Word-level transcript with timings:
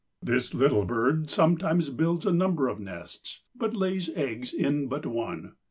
This 0.23 0.55
little 0.55 0.83
bird 0.83 1.29
sometimes 1.29 1.91
builds 1.91 2.25
a 2.25 2.33
number 2.33 2.67
of 2.67 2.79
nests, 2.79 3.43
but 3.55 3.75
lays 3.75 4.09
eggs 4.15 4.51
in 4.51 4.87
but 4.87 5.05
one. 5.05 5.53